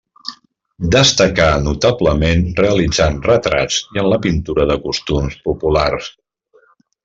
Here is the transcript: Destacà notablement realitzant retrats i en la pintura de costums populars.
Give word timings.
Destacà 0.95 1.49
notablement 1.65 2.41
realitzant 2.61 3.21
retrats 3.27 3.77
i 3.97 4.03
en 4.05 4.11
la 4.15 4.21
pintura 4.27 4.69
de 4.73 4.79
costums 4.89 5.41
populars. 5.51 6.13